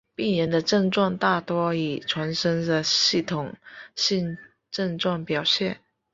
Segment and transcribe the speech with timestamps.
[0.15, 3.55] 病人的症状大多以全身的系统
[3.95, 4.35] 性
[4.71, 5.79] 症状表现。